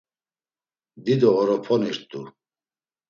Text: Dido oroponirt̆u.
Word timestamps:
Dido 1.03 1.29
oroponirt̆u. 1.41 2.21